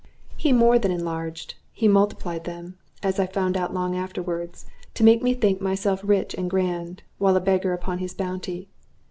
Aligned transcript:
He 0.35 0.51
more 0.51 0.79
than 0.79 0.89
enlarged, 0.91 1.53
he 1.71 1.87
multiplied 1.87 2.45
them, 2.45 2.75
as 3.03 3.19
I 3.19 3.27
found 3.27 3.55
out 3.55 3.71
long 3.71 3.95
afterward, 3.95 4.49
to 4.95 5.03
make 5.03 5.21
me 5.21 5.35
think 5.35 5.61
myself 5.61 6.01
rich 6.03 6.33
and 6.33 6.49
grand, 6.49 7.03
while 7.19 7.35
a 7.35 7.39
beggar 7.39 7.71
upon 7.71 7.99
his 7.99 8.15
bounty. 8.15 8.67